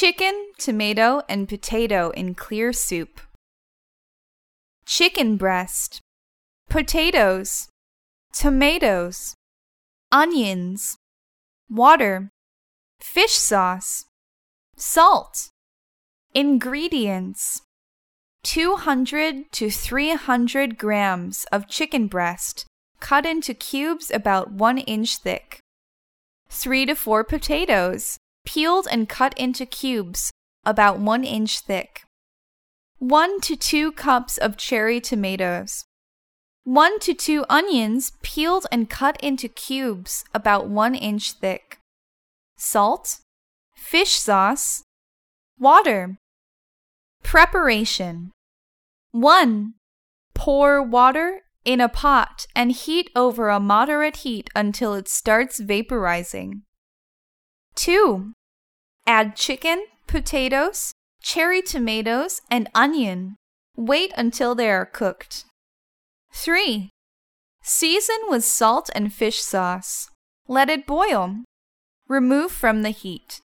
Chicken, 0.00 0.52
tomato, 0.56 1.20
and 1.28 1.46
potato 1.46 2.08
in 2.12 2.34
clear 2.34 2.72
soup. 2.72 3.20
Chicken 4.86 5.36
breast, 5.36 6.00
potatoes, 6.70 7.68
tomatoes, 8.32 9.34
onions, 10.10 10.96
water, 11.68 12.30
fish 12.98 13.34
sauce, 13.34 14.06
salt. 14.74 15.50
Ingredients. 16.32 17.60
200 18.42 19.52
to 19.52 19.68
300 19.68 20.78
grams 20.78 21.44
of 21.52 21.68
chicken 21.68 22.06
breast 22.06 22.64
cut 23.00 23.26
into 23.26 23.52
cubes 23.52 24.10
about 24.10 24.50
1 24.50 24.78
inch 24.78 25.18
thick. 25.18 25.58
3 26.48 26.86
to 26.86 26.94
4 26.94 27.22
potatoes 27.22 28.18
peeled 28.44 28.86
and 28.90 29.08
cut 29.08 29.36
into 29.38 29.66
cubes 29.66 30.30
about 30.64 30.98
1 30.98 31.24
inch 31.24 31.60
thick. 31.60 32.02
1 32.98 33.40
to 33.40 33.56
2 33.56 33.92
cups 33.92 34.36
of 34.38 34.56
cherry 34.56 35.00
tomatoes. 35.00 35.84
1 36.64 36.98
to 37.00 37.14
2 37.14 37.44
onions 37.48 38.12
peeled 38.22 38.66
and 38.70 38.90
cut 38.90 39.18
into 39.22 39.48
cubes 39.48 40.24
about 40.34 40.68
1 40.68 40.94
inch 40.94 41.32
thick. 41.32 41.78
Salt, 42.56 43.20
fish 43.74 44.12
sauce, 44.12 44.82
water. 45.58 46.16
Preparation 47.22 48.32
1. 49.12 49.74
Pour 50.34 50.82
water 50.82 51.40
in 51.64 51.80
a 51.80 51.88
pot 51.88 52.46
and 52.54 52.72
heat 52.72 53.10
over 53.16 53.48
a 53.48 53.58
moderate 53.60 54.18
heat 54.18 54.48
until 54.54 54.94
it 54.94 55.08
starts 55.08 55.60
vaporizing. 55.60 56.62
2. 57.80 58.32
Add 59.06 59.36
chicken, 59.36 59.86
potatoes, 60.06 60.92
cherry 61.22 61.62
tomatoes, 61.62 62.42
and 62.50 62.68
onion. 62.74 63.36
Wait 63.74 64.12
until 64.18 64.54
they 64.54 64.68
are 64.70 64.84
cooked. 64.84 65.46
3. 66.34 66.90
Season 67.62 68.18
with 68.28 68.44
salt 68.44 68.90
and 68.94 69.14
fish 69.14 69.40
sauce. 69.40 70.10
Let 70.46 70.68
it 70.68 70.86
boil. 70.86 71.38
Remove 72.06 72.52
from 72.52 72.82
the 72.82 72.90
heat. 72.90 73.40